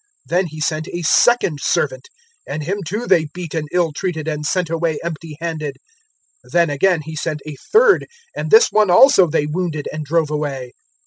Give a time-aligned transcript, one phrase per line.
[0.27, 2.07] 020:011 Then he sent a second servant;
[2.47, 5.77] and him too they beat and ill treated and sent away empty handed.
[6.43, 10.31] 020:012 Then again he sent a third; and this one also they wounded and drove
[10.31, 10.71] away.